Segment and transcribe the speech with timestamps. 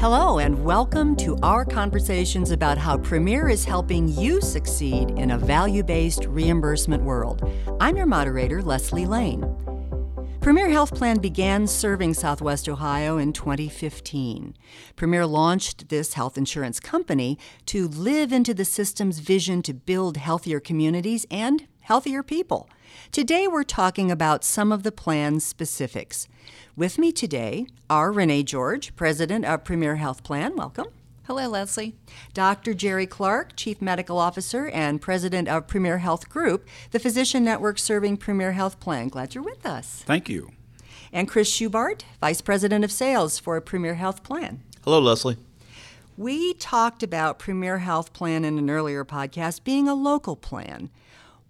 [0.00, 5.36] Hello, and welcome to our conversations about how Premier is helping you succeed in a
[5.36, 7.46] value based reimbursement world.
[7.80, 9.44] I'm your moderator, Leslie Lane.
[10.40, 14.56] Premier Health Plan began serving Southwest Ohio in 2015.
[14.96, 20.60] Premier launched this health insurance company to live into the system's vision to build healthier
[20.60, 22.68] communities and healthier people.
[23.12, 26.28] Today, we're talking about some of the plan's specifics.
[26.76, 30.56] With me today are Renee George, President of Premier Health Plan.
[30.56, 30.86] Welcome.
[31.24, 31.94] Hello, Leslie.
[32.34, 32.74] Dr.
[32.74, 38.16] Jerry Clark, Chief Medical Officer and President of Premier Health Group, the physician network serving
[38.16, 39.08] Premier Health Plan.
[39.08, 40.02] Glad you're with us.
[40.06, 40.50] Thank you.
[41.12, 44.62] And Chris Schubart, Vice President of Sales for Premier Health Plan.
[44.84, 45.36] Hello, Leslie.
[46.16, 50.90] We talked about Premier Health Plan in an earlier podcast being a local plan.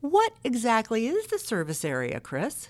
[0.00, 2.68] What exactly is the service area, Chris?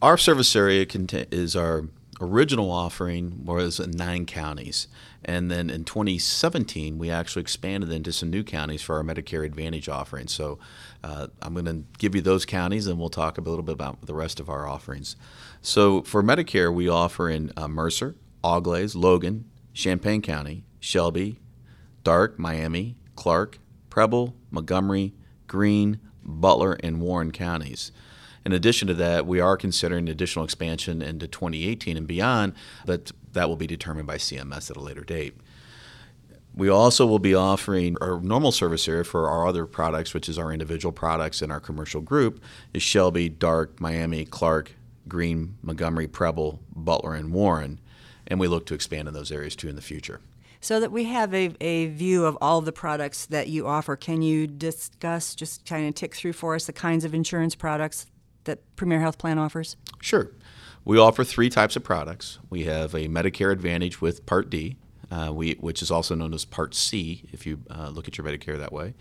[0.00, 0.86] Our service area
[1.30, 1.84] is our
[2.20, 4.88] original offering was in nine counties.
[5.24, 9.88] And then in 2017, we actually expanded into some new counties for our Medicare Advantage
[9.88, 10.28] offering.
[10.28, 10.58] So
[11.04, 14.06] uh, I'm going to give you those counties and we'll talk a little bit about
[14.06, 15.16] the rest of our offerings.
[15.60, 21.38] So for Medicare, we offer in uh, Mercer, Auglaize, Logan, Champaign County, Shelby,
[22.04, 23.58] Darke, Miami, Clark,
[23.90, 25.14] Preble, Montgomery,
[25.50, 27.90] Greene, Butler, and Warren counties.
[28.46, 32.52] In addition to that, we are considering additional expansion into 2018 and beyond,
[32.86, 35.34] but that will be determined by CMS at a later date.
[36.54, 40.38] We also will be offering our normal service area for our other products, which is
[40.38, 42.40] our individual products and our commercial group,
[42.72, 44.76] is Shelby, Darke, Miami, Clark,
[45.08, 47.80] Greene, Montgomery, Preble, Butler, and Warren.
[48.28, 50.20] And we look to expand in those areas too in the future.
[50.60, 54.20] So that we have a, a view of all the products that you offer, can
[54.20, 58.06] you discuss, just kind of tick through for us, the kinds of insurance products
[58.44, 59.76] that Premier Health Plan offers?
[60.02, 60.30] Sure.
[60.84, 62.38] We offer three types of products.
[62.50, 64.76] We have a Medicare Advantage with Part D,
[65.10, 68.26] uh, we, which is also known as Part C, if you uh, look at your
[68.26, 68.94] Medicare that way.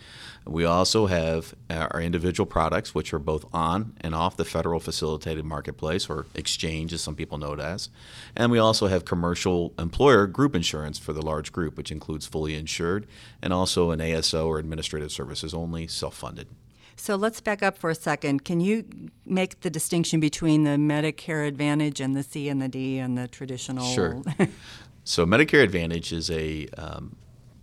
[0.46, 5.46] We also have our individual products, which are both on and off the federal facilitated
[5.46, 7.90] marketplace, or exchange, as some people know it as.
[8.36, 12.56] And we also have commercial employer group insurance for the large group, which includes fully
[12.56, 13.06] insured
[13.42, 16.48] and also an ASO or administrative services only, self funded.
[16.96, 18.44] So let's back up for a second.
[18.44, 18.84] Can you
[19.26, 23.28] make the distinction between the Medicare Advantage and the C and the D and the
[23.28, 23.86] traditional?
[23.86, 24.22] Sure.
[25.10, 27.16] so Medicare Advantage is a um,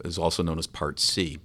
[0.05, 1.39] is also known as Part C.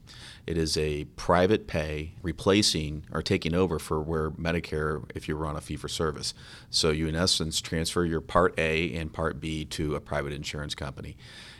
[0.48, 5.46] It is a private pay replacing or taking over for where Medicare, if you are
[5.46, 6.34] on a fee for service.
[6.72, 10.74] So you, in essence, transfer your Part A and Part B to a private insurance
[10.74, 11.18] company.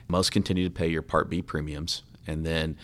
[0.08, 2.78] Most continue to pay your Part B premiums, and then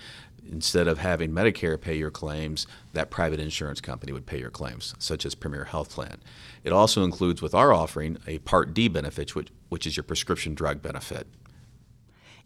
[0.48, 4.94] instead of having Medicare pay your claims, that private insurance company would pay your claims,
[5.00, 6.18] such as Premier Health Plan.
[6.64, 10.54] It also includes, with our offering, a Part D benefit, which, which is your prescription
[10.54, 11.26] drug benefit.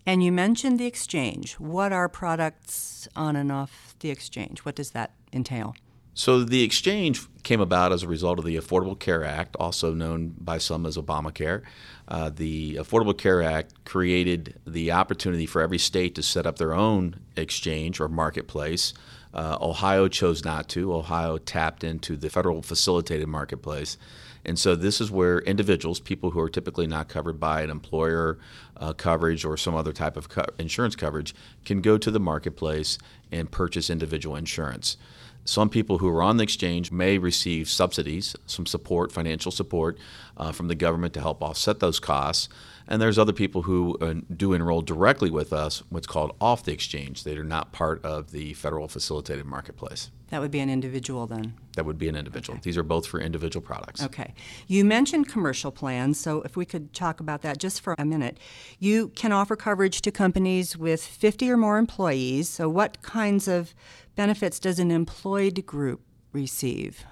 [0.06, 1.54] And you mentioned the exchange.
[1.54, 4.60] What are products on and off the exchange?
[4.60, 5.76] What does that entail?
[6.14, 10.36] So the exchange came about as a result of the Affordable Care Act, also known
[10.38, 11.62] by some as Obamacare.
[12.08, 16.74] Uh, the Affordable Care Act created the opportunity for every state to set up their
[16.74, 18.94] own exchange or marketplace.
[19.34, 20.94] Uh, Ohio chose not to.
[20.94, 23.98] Ohio tapped into the federal facilitated marketplace.
[24.46, 28.40] And so this is where individuals, people who are typically not covered by an employer
[28.78, 31.36] uh, coverage or some other type of co- insurance coverage,
[31.66, 32.98] can go to the marketplace
[33.32, 34.98] and purchase individual insurance.
[35.44, 39.98] Some people who are on the exchange may receive subsidies, some support, financial support
[40.38, 42.48] uh, from the government to help offset those costs.
[42.88, 46.74] And there's other people who uh, do enroll directly with us, what's called off the
[46.74, 47.24] exchange.
[47.24, 50.12] They are not part of the federal facilitated marketplace.
[50.32, 51.56] That would be an individual then?
[51.76, 52.56] That would be an individual.
[52.56, 52.62] Okay.
[52.64, 54.02] These are both for individual products.
[54.02, 54.34] Okay.
[54.66, 58.38] You mentioned commercial plans, so if we could talk about that just for a minute.
[58.80, 62.48] You can offer coverage to companies with 50 or more employees.
[62.48, 63.76] So, what kinds of
[64.16, 66.00] benefits does an employed group
[66.32, 67.04] receive?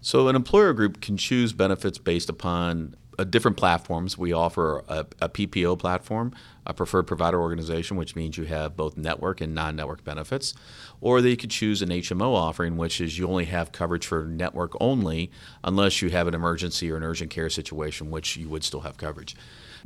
[0.00, 4.18] So, an employer group can choose benefits based upon uh, different platforms.
[4.18, 6.34] We offer a, a, PPO platform,
[6.66, 10.54] a preferred provider organization, which means you have both network and non network benefits.
[11.00, 14.72] Or they could choose an HMO offering, which is you only have coverage for network
[14.80, 15.30] only
[15.62, 18.96] unless you have an emergency or an urgent care situation, which you would still have
[18.96, 19.36] coverage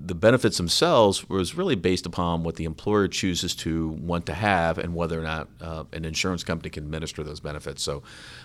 [0.02, 4.78] the benefits themselves was really based upon what the employer chooses to want to have
[4.78, 7.82] and whether or not uh, an insurance company can administer those benefits.
[7.82, 8.02] So,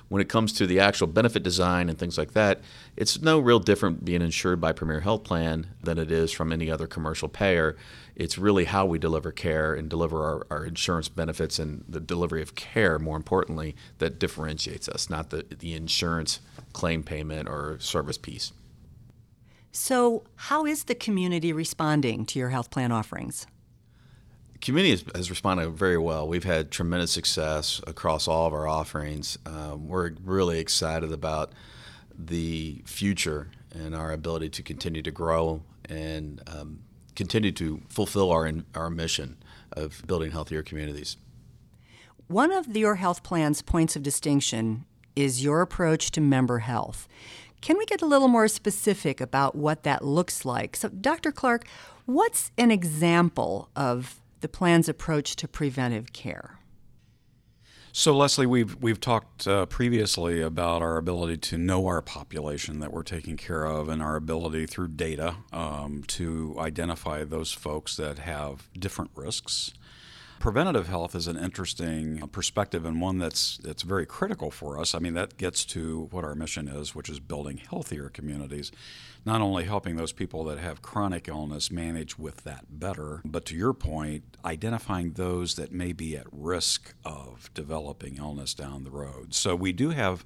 [0.10, 2.60] when it comes to the actual benefit design and things like that,
[2.98, 6.70] it's no real different being insured by Premier Health Plan than it is from any
[6.70, 7.78] other commercial payer.
[8.16, 12.42] It's really how we deliver care and deliver our, our insurance benefits and the delivery
[12.42, 16.42] of care, more importantly, that differentiates us, not the, the insurance
[16.74, 18.52] claim payment or service piece.
[19.76, 23.46] So, how is the community responding to your health plan offerings?
[24.54, 26.30] The community has, has responded very well.
[26.30, 29.38] We've had tremendous success across all of our offerings.
[29.46, 31.52] Um, we're really excited about
[32.18, 36.80] the future and our ability to continue to grow and um,
[37.18, 39.36] continue to fulfill our, our mission
[39.74, 41.18] of building healthier communities.
[42.28, 44.86] One of your health plan's points of distinction
[45.18, 47.10] is your approach to member health.
[47.62, 50.76] Can we get a little more specific about what that looks like?
[50.76, 51.32] So, Dr.
[51.32, 51.66] Clark,
[52.06, 56.60] what's an example of the plan's approach to preventive care?
[57.98, 62.92] So, Leslie, we've we've talked uh, previously about our ability to know our population that
[62.92, 68.20] we're taking care of, and our ability through data um, to identify those folks that
[68.20, 69.72] have different risks
[70.40, 74.94] Preventative health is an interesting uh, perspective and one that's that's very critical for us.
[74.94, 78.72] I mean, that gets to what our mission is, which is building healthier communities.
[79.26, 83.56] Not only helping those people that have chronic illness manage with that better, but to
[83.56, 89.34] your point, identifying those that may be at risk of developing illness down the road.
[89.34, 90.24] So we do have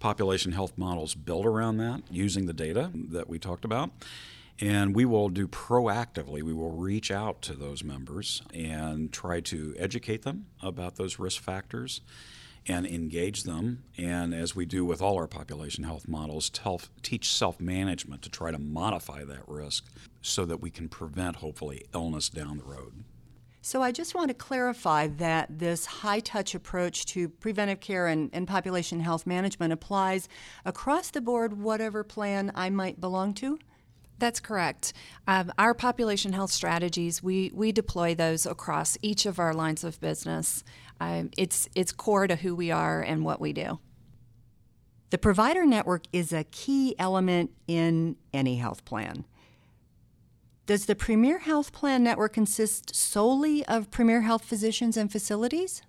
[0.00, 3.90] population health models built around that using the data that we talked about.
[4.60, 9.74] And we will do proactively, we will reach out to those members and try to
[9.78, 12.00] educate them about those risk factors
[12.66, 13.82] and engage them.
[13.98, 16.50] And as we do with all our population health models,
[17.02, 19.86] teach self management to try to modify that risk
[20.20, 23.04] so that we can prevent, hopefully, illness down the road.
[23.64, 28.28] So, I just want to clarify that this high touch approach to preventive care and,
[28.32, 30.28] and population health management applies
[30.64, 33.58] across the board, whatever plan I might belong to?
[34.22, 34.92] That's correct.
[35.26, 40.00] Um, our population health strategies, we, we deploy those across each of our lines of
[40.00, 40.62] business.
[41.00, 43.80] Um, it's, it's core to who we are and what we do.
[45.10, 49.24] The provider network is a key element in any health plan.
[50.66, 55.82] Does the Premier Health Plan network consist solely of Premier Health physicians and facilities?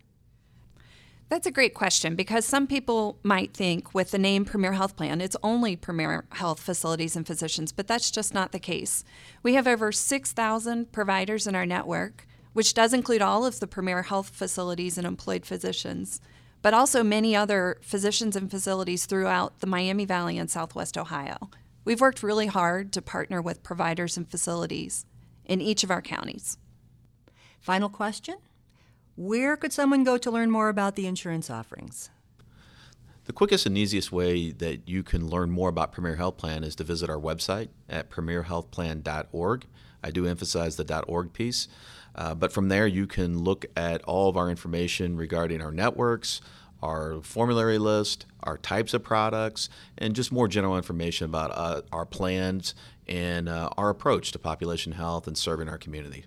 [1.30, 5.20] That's a great question because some people might think with the name Premier Health Plan,
[5.20, 9.04] it's only Premier Health facilities and physicians, but that's just not the case.
[9.42, 14.04] We have over 6,000 providers in our network, which does include all of the Premier
[14.04, 16.22] Health facilities and employed physicians,
[16.62, 21.50] but also many other physicians and facilities throughout the Miami Valley and Southwest Ohio.
[21.84, 25.06] We've worked really hard to partner with providers and facilities
[25.46, 26.58] in each of our counties.
[27.60, 28.36] Final question?
[29.16, 32.10] Where could someone go to learn more about the insurance offerings?
[33.26, 36.76] The quickest and easiest way that you can learn more about Premier Health Plan is
[36.78, 39.66] to visit our website at premierhealthplan.org.
[40.04, 41.68] I do emphasize the .org piece,
[42.16, 46.42] uh, but from there you can look at all of our information regarding our networks,
[46.82, 52.06] our formulary list, our types of products, and just more general information about uh, our
[52.06, 52.74] plans
[53.08, 56.26] and uh, our approach to population health and serving our community.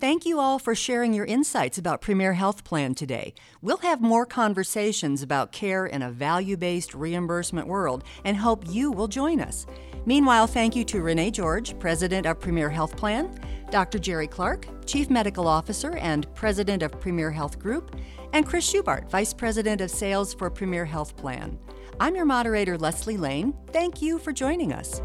[0.00, 3.34] Thank you all for sharing your insights about Premier Health Plan today.
[3.60, 8.92] We'll have more conversations about care in a value based reimbursement world and hope you
[8.92, 9.66] will join us.
[10.06, 13.40] Meanwhile, thank you to Renee George, President of Premier Health Plan,
[13.72, 13.98] Dr.
[13.98, 17.96] Jerry Clark, Chief Medical Officer and President of Premier Health Group,
[18.32, 21.58] and Chris Schubart, Vice President of Sales for Premier Health Plan.
[21.98, 23.52] I'm your moderator, Leslie Lane.
[23.72, 25.02] Thank you for joining us.